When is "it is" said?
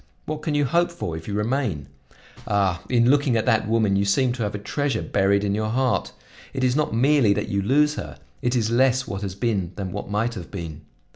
6.55-6.75, 8.41-8.71